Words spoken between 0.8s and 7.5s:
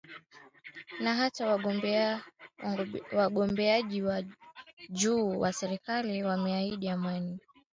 Na hata wagombea wa juu wa urais wameahidi amani